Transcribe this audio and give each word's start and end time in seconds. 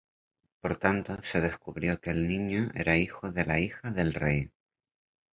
Por 0.61 0.77
tanto 0.77 1.21
se 1.21 1.41
descubrió 1.41 2.01
que 2.01 2.09
el 2.09 2.27
niño 2.27 2.71
era 2.73 2.97
hijo 2.97 3.31
de 3.31 3.45
la 3.45 3.59
hija 3.59 3.91
del 3.91 4.15
rey. 4.15 4.49